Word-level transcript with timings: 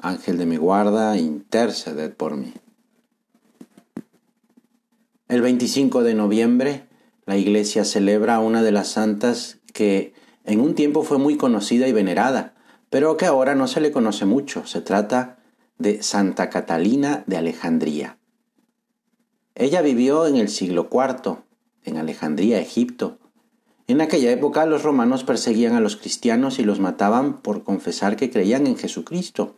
Ángel 0.00 0.38
de 0.38 0.46
mi 0.46 0.56
guarda, 0.56 1.16
interceded 1.16 2.12
por 2.12 2.36
mí. 2.36 2.52
El 5.28 5.42
25 5.42 6.02
de 6.04 6.14
noviembre, 6.14 6.86
la 7.26 7.36
Iglesia 7.36 7.84
celebra 7.84 8.38
una 8.38 8.62
de 8.62 8.72
las 8.72 8.88
santas 8.88 9.58
que 9.72 10.14
en 10.44 10.60
un 10.60 10.74
tiempo 10.74 11.02
fue 11.02 11.18
muy 11.18 11.36
conocida 11.36 11.88
y 11.88 11.92
venerada, 11.92 12.54
pero 12.90 13.16
que 13.16 13.26
ahora 13.26 13.54
no 13.54 13.66
se 13.66 13.80
le 13.80 13.92
conoce 13.92 14.24
mucho. 14.24 14.66
Se 14.66 14.80
trata 14.80 15.38
de 15.78 16.02
Santa 16.02 16.48
Catalina 16.48 17.24
de 17.26 17.36
Alejandría. 17.36 18.18
Ella 19.54 19.82
vivió 19.82 20.26
en 20.26 20.36
el 20.36 20.48
siglo 20.48 20.88
IV, 20.90 21.38
en 21.84 21.96
Alejandría, 21.96 22.60
Egipto. 22.60 23.18
En 23.88 24.00
aquella 24.00 24.30
época 24.30 24.64
los 24.66 24.82
romanos 24.82 25.24
perseguían 25.24 25.74
a 25.74 25.80
los 25.80 25.96
cristianos 25.96 26.58
y 26.58 26.62
los 26.62 26.78
mataban 26.78 27.42
por 27.42 27.64
confesar 27.64 28.16
que 28.16 28.30
creían 28.30 28.66
en 28.66 28.76
Jesucristo. 28.76 29.56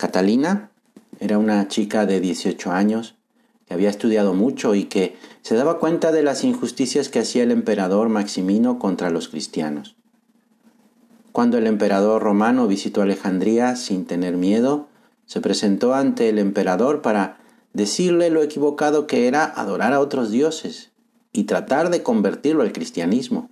Catalina 0.00 0.70
era 1.18 1.36
una 1.36 1.68
chica 1.68 2.06
de 2.06 2.20
18 2.20 2.72
años 2.72 3.16
que 3.66 3.74
había 3.74 3.90
estudiado 3.90 4.32
mucho 4.32 4.74
y 4.74 4.84
que 4.84 5.18
se 5.42 5.54
daba 5.54 5.78
cuenta 5.78 6.10
de 6.10 6.22
las 6.22 6.42
injusticias 6.42 7.10
que 7.10 7.18
hacía 7.18 7.42
el 7.42 7.50
emperador 7.50 8.08
Maximino 8.08 8.78
contra 8.78 9.10
los 9.10 9.28
cristianos. 9.28 9.96
Cuando 11.32 11.58
el 11.58 11.66
emperador 11.66 12.22
romano 12.22 12.66
visitó 12.66 13.02
Alejandría 13.02 13.76
sin 13.76 14.06
tener 14.06 14.38
miedo, 14.38 14.88
se 15.26 15.42
presentó 15.42 15.92
ante 15.92 16.30
el 16.30 16.38
emperador 16.38 17.02
para 17.02 17.36
decirle 17.74 18.30
lo 18.30 18.42
equivocado 18.42 19.06
que 19.06 19.28
era 19.28 19.44
adorar 19.44 19.92
a 19.92 20.00
otros 20.00 20.30
dioses 20.30 20.92
y 21.30 21.44
tratar 21.44 21.90
de 21.90 22.02
convertirlo 22.02 22.62
al 22.62 22.72
cristianismo. 22.72 23.50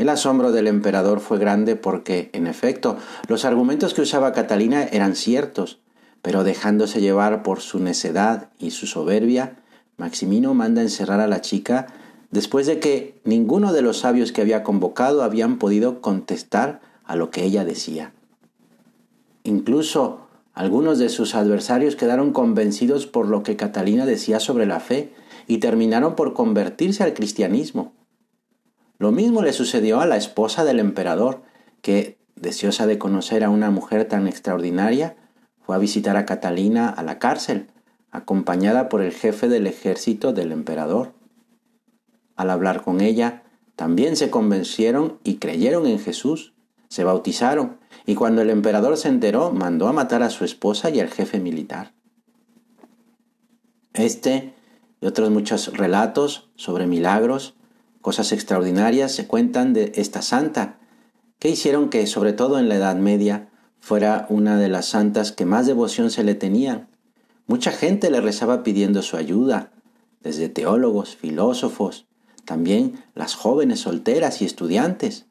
El 0.00 0.08
asombro 0.08 0.50
del 0.50 0.66
emperador 0.66 1.20
fue 1.20 1.38
grande 1.38 1.76
porque, 1.76 2.30
en 2.32 2.46
efecto, 2.46 2.96
los 3.28 3.44
argumentos 3.44 3.92
que 3.92 4.00
usaba 4.00 4.32
Catalina 4.32 4.84
eran 4.84 5.14
ciertos, 5.14 5.78
pero 6.22 6.42
dejándose 6.42 7.02
llevar 7.02 7.42
por 7.42 7.60
su 7.60 7.80
necedad 7.80 8.48
y 8.58 8.70
su 8.70 8.86
soberbia, 8.86 9.58
Maximino 9.98 10.54
manda 10.54 10.80
encerrar 10.80 11.20
a 11.20 11.26
la 11.26 11.42
chica 11.42 11.88
después 12.30 12.66
de 12.66 12.80
que 12.80 13.20
ninguno 13.24 13.74
de 13.74 13.82
los 13.82 13.98
sabios 13.98 14.32
que 14.32 14.40
había 14.40 14.62
convocado 14.62 15.22
habían 15.22 15.58
podido 15.58 16.00
contestar 16.00 16.80
a 17.04 17.14
lo 17.14 17.30
que 17.30 17.44
ella 17.44 17.66
decía. 17.66 18.14
Incluso 19.44 20.28
algunos 20.54 20.98
de 20.98 21.10
sus 21.10 21.34
adversarios 21.34 21.94
quedaron 21.94 22.32
convencidos 22.32 23.06
por 23.06 23.28
lo 23.28 23.42
que 23.42 23.56
Catalina 23.56 24.06
decía 24.06 24.40
sobre 24.40 24.64
la 24.64 24.80
fe 24.80 25.12
y 25.46 25.58
terminaron 25.58 26.16
por 26.16 26.32
convertirse 26.32 27.04
al 27.04 27.12
cristianismo. 27.12 27.92
Lo 29.00 29.12
mismo 29.12 29.40
le 29.40 29.54
sucedió 29.54 30.02
a 30.02 30.06
la 30.06 30.18
esposa 30.18 30.62
del 30.62 30.78
emperador, 30.78 31.40
que, 31.80 32.18
deseosa 32.36 32.86
de 32.86 32.98
conocer 32.98 33.42
a 33.44 33.48
una 33.48 33.70
mujer 33.70 34.04
tan 34.04 34.28
extraordinaria, 34.28 35.16
fue 35.62 35.74
a 35.74 35.78
visitar 35.78 36.18
a 36.18 36.26
Catalina 36.26 36.90
a 36.90 37.02
la 37.02 37.18
cárcel, 37.18 37.68
acompañada 38.10 38.90
por 38.90 39.00
el 39.00 39.12
jefe 39.12 39.48
del 39.48 39.66
ejército 39.66 40.34
del 40.34 40.52
emperador. 40.52 41.14
Al 42.36 42.50
hablar 42.50 42.84
con 42.84 43.00
ella, 43.00 43.44
también 43.74 44.16
se 44.16 44.28
convencieron 44.28 45.18
y 45.24 45.36
creyeron 45.36 45.86
en 45.86 45.98
Jesús, 45.98 46.52
se 46.90 47.02
bautizaron, 47.02 47.78
y 48.04 48.16
cuando 48.16 48.42
el 48.42 48.50
emperador 48.50 48.98
se 48.98 49.08
enteró, 49.08 49.50
mandó 49.50 49.88
a 49.88 49.94
matar 49.94 50.22
a 50.22 50.28
su 50.28 50.44
esposa 50.44 50.90
y 50.90 51.00
al 51.00 51.08
jefe 51.08 51.40
militar. 51.40 51.94
Este 53.94 54.52
y 55.00 55.06
otros 55.06 55.30
muchos 55.30 55.74
relatos 55.74 56.50
sobre 56.56 56.86
milagros 56.86 57.54
Cosas 58.00 58.32
extraordinarias 58.32 59.12
se 59.12 59.26
cuentan 59.26 59.74
de 59.74 59.92
esta 59.94 60.22
santa, 60.22 60.78
que 61.38 61.50
hicieron 61.50 61.90
que, 61.90 62.06
sobre 62.06 62.32
todo 62.32 62.58
en 62.58 62.68
la 62.68 62.76
Edad 62.76 62.96
Media, 62.96 63.50
fuera 63.78 64.26
una 64.30 64.56
de 64.58 64.68
las 64.68 64.86
santas 64.86 65.32
que 65.32 65.44
más 65.44 65.66
devoción 65.66 66.10
se 66.10 66.24
le 66.24 66.34
tenían. 66.34 66.88
Mucha 67.46 67.72
gente 67.72 68.10
le 68.10 68.20
rezaba 68.20 68.62
pidiendo 68.62 69.02
su 69.02 69.16
ayuda, 69.16 69.72
desde 70.22 70.48
teólogos, 70.48 71.16
filósofos, 71.16 72.06
también 72.44 73.04
las 73.14 73.34
jóvenes 73.34 73.80
solteras 73.80 74.40
y 74.40 74.44
estudiantes. 74.44 75.26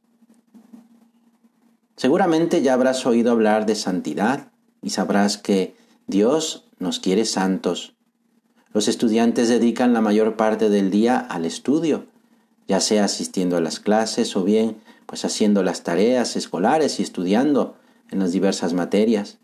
Seguramente 1.96 2.62
ya 2.62 2.74
habrás 2.74 3.06
oído 3.06 3.32
hablar 3.32 3.66
de 3.66 3.76
santidad 3.76 4.52
y 4.82 4.92
sabrás 4.92 5.38
que 5.38 5.76
Dios 6.08 6.70
nos 6.78 7.00
quiere 7.00 7.26
santos. 7.26 7.96
Los 8.74 8.88
estudiantes 8.88 9.50
dedican 9.50 9.94
la 9.94 10.02
mayor 10.02 10.38
parte 10.38 10.70
del 10.70 10.92
día 10.92 11.18
al 11.20 11.46
estudio 11.46 12.06
ya 12.70 12.80
sea 12.80 13.06
asistiendo 13.06 13.58
a 13.58 13.62
las 13.62 13.80
clases 13.80 14.38
o 14.38 14.44
bien 14.44 14.78
pues 15.08 15.26
haciendo 15.26 15.64
las 15.64 15.82
tareas 15.82 16.36
escolares 16.36 17.00
y 17.00 17.04
estudiando 17.04 17.76
en 18.12 18.20
las 18.20 18.32
diversas 18.32 18.74
materias. 18.74 19.40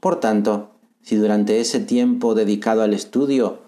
Por 0.00 0.18
tanto, 0.18 0.70
si 1.02 1.16
durante 1.16 1.60
ese 1.60 1.80
tiempo 1.80 2.34
dedicado 2.34 2.82
al 2.82 2.94
estudio 2.94 3.60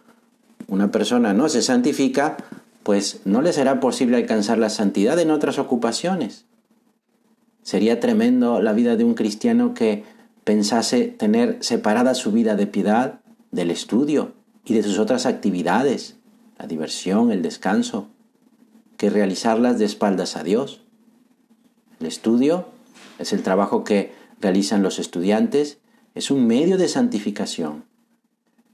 una 0.68 0.90
persona 0.90 1.34
no 1.34 1.50
se 1.50 1.60
santifica, 1.60 2.38
pues 2.82 3.20
no 3.26 3.42
le 3.42 3.52
será 3.52 3.78
posible 3.78 4.16
alcanzar 4.16 4.56
la 4.56 4.70
santidad 4.70 5.18
en 5.18 5.30
otras 5.30 5.58
ocupaciones. 5.58 6.46
Sería 7.62 8.00
tremendo 8.00 8.62
la 8.62 8.72
vida 8.72 8.96
de 8.96 9.04
un 9.04 9.12
cristiano 9.12 9.74
que 9.74 10.02
pensase 10.44 11.08
tener 11.08 11.58
separada 11.60 12.14
su 12.14 12.32
vida 12.32 12.56
de 12.56 12.66
piedad 12.66 13.20
del 13.50 13.70
estudio 13.70 14.32
y 14.64 14.72
de 14.72 14.82
sus 14.82 14.98
otras 14.98 15.26
actividades, 15.26 16.16
la 16.58 16.66
diversión, 16.66 17.32
el 17.32 17.42
descanso 17.42 18.08
que 19.00 19.08
realizarlas 19.08 19.78
de 19.78 19.86
espaldas 19.86 20.36
a 20.36 20.44
Dios. 20.44 20.82
El 22.00 22.06
estudio 22.06 22.66
es 23.18 23.32
el 23.32 23.42
trabajo 23.42 23.82
que 23.82 24.12
realizan 24.40 24.82
los 24.82 24.98
estudiantes, 24.98 25.78
es 26.14 26.30
un 26.30 26.46
medio 26.46 26.76
de 26.76 26.86
santificación. 26.86 27.86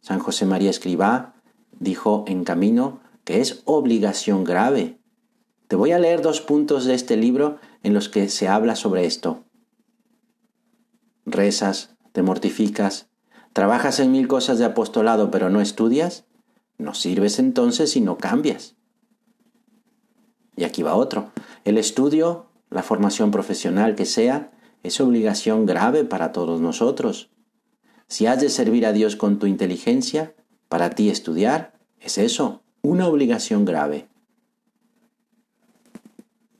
San 0.00 0.18
José 0.18 0.44
María 0.44 0.70
Escribá 0.70 1.36
dijo 1.78 2.24
en 2.26 2.42
camino 2.42 2.98
que 3.22 3.40
es 3.40 3.62
obligación 3.66 4.42
grave. 4.42 4.98
Te 5.68 5.76
voy 5.76 5.92
a 5.92 6.00
leer 6.00 6.22
dos 6.22 6.40
puntos 6.40 6.86
de 6.86 6.94
este 6.94 7.16
libro 7.16 7.60
en 7.84 7.94
los 7.94 8.08
que 8.08 8.28
se 8.28 8.48
habla 8.48 8.74
sobre 8.74 9.06
esto. 9.06 9.44
Rezas, 11.24 11.94
te 12.10 12.22
mortificas, 12.22 13.06
trabajas 13.52 14.00
en 14.00 14.10
mil 14.10 14.26
cosas 14.26 14.58
de 14.58 14.64
apostolado 14.64 15.30
pero 15.30 15.50
no 15.50 15.60
estudias, 15.60 16.24
no 16.78 16.94
sirves 16.94 17.38
entonces 17.38 17.94
y 17.94 18.00
no 18.00 18.18
cambias. 18.18 18.75
Y 20.56 20.64
aquí 20.64 20.82
va 20.82 20.94
otro. 20.94 21.30
El 21.64 21.78
estudio, 21.78 22.46
la 22.70 22.82
formación 22.82 23.30
profesional 23.30 23.94
que 23.94 24.06
sea, 24.06 24.50
es 24.82 25.00
obligación 25.00 25.66
grave 25.66 26.04
para 26.04 26.32
todos 26.32 26.60
nosotros. 26.60 27.30
Si 28.08 28.26
has 28.26 28.40
de 28.40 28.48
servir 28.48 28.86
a 28.86 28.92
Dios 28.92 29.16
con 29.16 29.38
tu 29.38 29.46
inteligencia, 29.46 30.34
para 30.68 30.90
ti 30.90 31.10
estudiar 31.10 31.78
es 32.00 32.18
eso, 32.18 32.62
una 32.82 33.08
obligación 33.08 33.64
grave. 33.64 34.08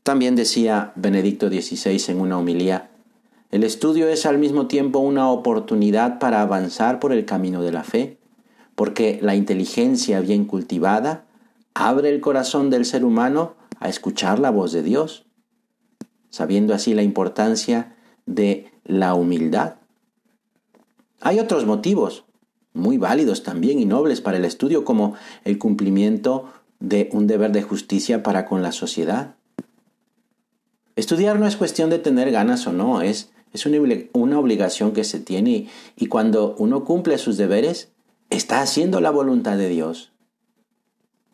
También 0.02 0.36
decía 0.36 0.92
Benedicto 0.96 1.48
XVI 1.48 2.12
en 2.12 2.20
una 2.20 2.38
homilía, 2.38 2.90
el 3.50 3.62
estudio 3.62 4.08
es 4.08 4.26
al 4.26 4.38
mismo 4.38 4.66
tiempo 4.66 4.98
una 4.98 5.30
oportunidad 5.30 6.18
para 6.18 6.42
avanzar 6.42 6.98
por 6.98 7.12
el 7.12 7.24
camino 7.24 7.62
de 7.62 7.72
la 7.72 7.84
fe, 7.84 8.18
porque 8.74 9.18
la 9.22 9.36
inteligencia 9.36 10.20
bien 10.20 10.44
cultivada 10.44 11.26
abre 11.74 12.10
el 12.10 12.20
corazón 12.20 12.70
del 12.70 12.84
ser 12.84 13.04
humano 13.04 13.54
a 13.78 13.88
escuchar 13.88 14.38
la 14.38 14.50
voz 14.50 14.72
de 14.72 14.82
Dios, 14.82 15.26
sabiendo 16.30 16.74
así 16.74 16.94
la 16.94 17.02
importancia 17.02 17.96
de 18.26 18.72
la 18.84 19.14
humildad. 19.14 19.76
Hay 21.20 21.38
otros 21.38 21.66
motivos 21.66 22.24
muy 22.72 22.98
válidos 22.98 23.42
también 23.42 23.80
y 23.80 23.86
nobles 23.86 24.20
para 24.20 24.36
el 24.36 24.44
estudio, 24.44 24.84
como 24.84 25.14
el 25.44 25.58
cumplimiento 25.58 26.50
de 26.78 27.08
un 27.12 27.26
deber 27.26 27.52
de 27.52 27.62
justicia 27.62 28.22
para 28.22 28.44
con 28.46 28.62
la 28.62 28.72
sociedad. 28.72 29.34
Estudiar 30.94 31.38
no 31.38 31.46
es 31.46 31.56
cuestión 31.56 31.90
de 31.90 31.98
tener 31.98 32.30
ganas 32.30 32.66
o 32.66 32.72
no, 32.72 33.00
es, 33.02 33.30
es 33.52 33.66
una, 33.66 33.78
una 34.12 34.38
obligación 34.38 34.92
que 34.92 35.04
se 35.04 35.20
tiene 35.20 35.68
y 35.96 36.06
cuando 36.06 36.54
uno 36.58 36.84
cumple 36.84 37.18
sus 37.18 37.36
deberes, 37.36 37.90
está 38.30 38.60
haciendo 38.60 39.00
la 39.00 39.10
voluntad 39.10 39.56
de 39.56 39.68
Dios. 39.68 40.12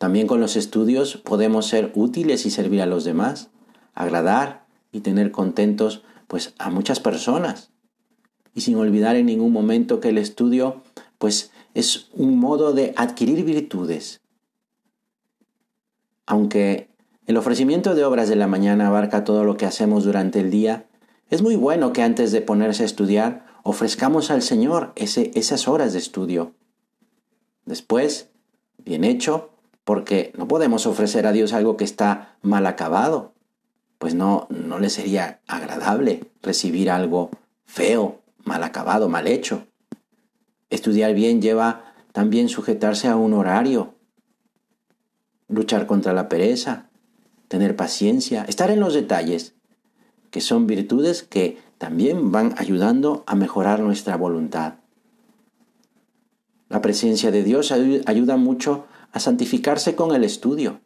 También 0.03 0.27
con 0.27 0.41
los 0.41 0.57
estudios 0.57 1.15
podemos 1.15 1.65
ser 1.65 1.93
útiles 1.95 2.45
y 2.45 2.51
servir 2.51 2.81
a 2.81 2.85
los 2.85 3.05
demás, 3.05 3.51
agradar 3.93 4.65
y 4.91 4.99
tener 4.99 5.31
contentos 5.31 6.03
pues 6.27 6.53
a 6.59 6.69
muchas 6.69 6.99
personas. 6.99 7.71
y 8.53 8.59
sin 8.59 8.75
olvidar 8.75 9.15
en 9.15 9.27
ningún 9.27 9.53
momento 9.53 10.01
que 10.01 10.09
el 10.09 10.17
estudio 10.17 10.83
pues 11.19 11.51
es 11.73 12.09
un 12.11 12.37
modo 12.37 12.73
de 12.73 12.93
adquirir 12.97 13.45
virtudes. 13.45 14.19
Aunque 16.25 16.89
el 17.25 17.37
ofrecimiento 17.37 17.95
de 17.95 18.03
obras 18.03 18.27
de 18.27 18.35
la 18.35 18.47
mañana 18.47 18.87
abarca 18.87 19.23
todo 19.23 19.45
lo 19.45 19.55
que 19.55 19.65
hacemos 19.65 20.03
durante 20.03 20.41
el 20.41 20.51
día, 20.51 20.85
es 21.29 21.41
muy 21.41 21.55
bueno 21.55 21.93
que 21.93 22.01
antes 22.01 22.33
de 22.33 22.41
ponerse 22.41 22.83
a 22.83 22.87
estudiar 22.87 23.45
ofrezcamos 23.63 24.31
al 24.31 24.41
Señor 24.41 24.91
ese, 24.97 25.31
esas 25.35 25.69
horas 25.69 25.93
de 25.93 25.99
estudio. 25.99 26.55
Después, 27.65 28.31
bien 28.83 29.05
hecho, 29.05 29.52
porque 29.83 30.31
no 30.37 30.47
podemos 30.47 30.85
ofrecer 30.85 31.27
a 31.27 31.31
Dios 31.31 31.53
algo 31.53 31.77
que 31.77 31.83
está 31.83 32.37
mal 32.41 32.65
acabado, 32.65 33.33
pues 33.97 34.15
no, 34.15 34.47
no 34.49 34.79
le 34.79 34.89
sería 34.89 35.41
agradable 35.47 36.31
recibir 36.41 36.89
algo 36.89 37.31
feo, 37.65 38.21
mal 38.43 38.63
acabado, 38.63 39.09
mal 39.09 39.27
hecho. 39.27 39.67
Estudiar 40.69 41.13
bien 41.13 41.41
lleva 41.41 41.93
también 42.11 42.49
sujetarse 42.49 43.07
a 43.07 43.15
un 43.15 43.33
horario, 43.33 43.95
luchar 45.47 45.85
contra 45.85 46.13
la 46.13 46.29
pereza, 46.29 46.89
tener 47.47 47.75
paciencia, 47.75 48.43
estar 48.45 48.71
en 48.71 48.79
los 48.79 48.93
detalles, 48.93 49.55
que 50.31 50.41
son 50.41 50.65
virtudes 50.65 51.23
que 51.23 51.57
también 51.77 52.31
van 52.31 52.55
ayudando 52.57 53.23
a 53.27 53.35
mejorar 53.35 53.79
nuestra 53.81 54.17
voluntad. 54.17 54.75
La 56.69 56.81
presencia 56.81 57.29
de 57.29 57.43
Dios 57.43 57.71
ayuda 57.71 58.37
mucho 58.37 58.85
a 59.13 59.19
santificarse 59.19 59.95
con 59.95 60.13
el 60.13 60.23
estudio. 60.23 60.81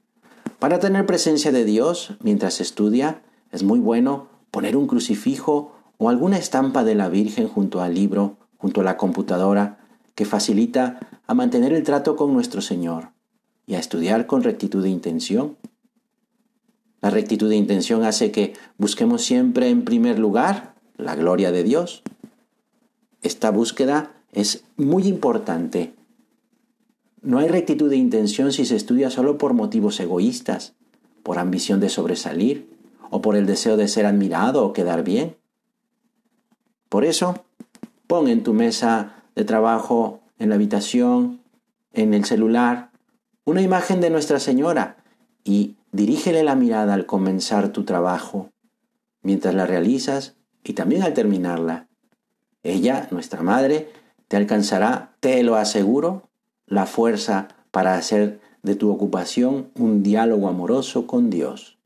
Para 0.59 0.79
tener 0.79 1.05
presencia 1.05 1.51
de 1.51 1.65
Dios 1.65 2.13
mientras 2.21 2.61
estudia, 2.61 3.21
es 3.51 3.63
muy 3.63 3.79
bueno 3.79 4.27
poner 4.51 4.75
un 4.75 4.87
crucifijo 4.87 5.73
o 5.97 6.09
alguna 6.09 6.37
estampa 6.37 6.83
de 6.83 6.93
la 6.93 7.09
Virgen 7.09 7.47
junto 7.47 7.81
al 7.81 7.95
libro, 7.95 8.37
junto 8.57 8.81
a 8.81 8.83
la 8.83 8.97
computadora, 8.97 9.79
que 10.13 10.25
facilita 10.25 10.99
a 11.25 11.33
mantener 11.33 11.73
el 11.73 11.83
trato 11.83 12.15
con 12.15 12.33
nuestro 12.33 12.61
Señor 12.61 13.09
y 13.65 13.75
a 13.75 13.79
estudiar 13.79 14.27
con 14.27 14.43
rectitud 14.43 14.83
de 14.83 14.89
intención. 14.89 15.57
La 17.01 17.09
rectitud 17.09 17.49
de 17.49 17.55
intención 17.55 18.03
hace 18.03 18.31
que 18.31 18.53
busquemos 18.77 19.23
siempre 19.23 19.69
en 19.69 19.85
primer 19.85 20.19
lugar 20.19 20.75
la 20.97 21.15
gloria 21.15 21.51
de 21.51 21.63
Dios. 21.63 22.03
Esta 23.21 23.51
búsqueda 23.51 24.11
es 24.31 24.63
muy 24.75 25.07
importante 25.07 25.93
no 27.21 27.39
hay 27.39 27.47
rectitud 27.47 27.89
de 27.89 27.97
intención 27.97 28.51
si 28.51 28.65
se 28.65 28.75
estudia 28.75 29.09
solo 29.09 29.37
por 29.37 29.53
motivos 29.53 29.99
egoístas, 29.99 30.75
por 31.23 31.39
ambición 31.39 31.79
de 31.79 31.89
sobresalir 31.89 32.69
o 33.09 33.21
por 33.21 33.35
el 33.35 33.45
deseo 33.45 33.77
de 33.77 33.87
ser 33.87 34.05
admirado 34.05 34.65
o 34.65 34.73
quedar 34.73 35.03
bien. 35.03 35.35
Por 36.89 37.05
eso, 37.05 37.43
pon 38.07 38.27
en 38.27 38.43
tu 38.43 38.53
mesa 38.53 39.23
de 39.35 39.43
trabajo, 39.43 40.21
en 40.39 40.49
la 40.49 40.55
habitación, 40.55 41.41
en 41.93 42.13
el 42.13 42.25
celular, 42.25 42.91
una 43.45 43.61
imagen 43.61 44.01
de 44.01 44.09
Nuestra 44.09 44.39
Señora 44.39 44.97
y 45.43 45.75
dirígele 45.91 46.43
la 46.43 46.55
mirada 46.55 46.93
al 46.93 47.05
comenzar 47.05 47.69
tu 47.69 47.83
trabajo, 47.83 48.49
mientras 49.21 49.55
la 49.55 49.65
realizas 49.65 50.35
y 50.63 50.73
también 50.73 51.03
al 51.03 51.13
terminarla. 51.13 51.87
Ella, 52.63 53.07
nuestra 53.11 53.41
Madre, 53.41 53.89
te 54.27 54.37
alcanzará, 54.37 55.15
te 55.19 55.41
lo 55.43 55.55
aseguro, 55.55 56.29
la 56.67 56.85
fuerza 56.85 57.47
para 57.71 57.95
hacer 57.95 58.39
de 58.61 58.75
tu 58.75 58.91
ocupación 58.91 59.71
un 59.75 60.03
diálogo 60.03 60.47
amoroso 60.47 61.07
con 61.07 61.29
Dios. 61.29 61.77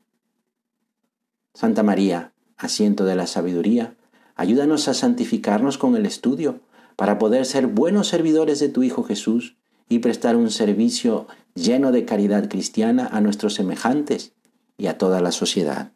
Santa 1.54 1.82
María, 1.82 2.32
asiento 2.56 3.04
de 3.04 3.14
la 3.14 3.26
sabiduría, 3.26 3.96
ayúdanos 4.34 4.88
a 4.88 4.94
santificarnos 4.94 5.78
con 5.78 5.96
el 5.96 6.06
estudio 6.06 6.60
para 6.96 7.18
poder 7.18 7.46
ser 7.46 7.68
buenos 7.68 8.08
servidores 8.08 8.58
de 8.58 8.68
tu 8.68 8.82
Hijo 8.82 9.04
Jesús 9.04 9.56
y 9.88 10.00
prestar 10.00 10.36
un 10.36 10.50
servicio 10.50 11.26
lleno 11.54 11.92
de 11.92 12.04
caridad 12.04 12.48
cristiana 12.48 13.08
a 13.12 13.20
nuestros 13.20 13.54
semejantes 13.54 14.32
y 14.78 14.86
a 14.86 14.98
toda 14.98 15.20
la 15.20 15.32
sociedad. 15.32 15.92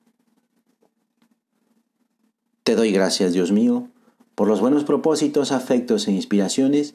Te 2.62 2.74
doy 2.74 2.92
gracias, 2.92 3.32
Dios 3.32 3.52
mío, 3.52 3.88
por 4.34 4.48
los 4.48 4.60
buenos 4.60 4.84
propósitos, 4.84 5.52
afectos 5.52 6.08
e 6.08 6.12
inspiraciones 6.12 6.94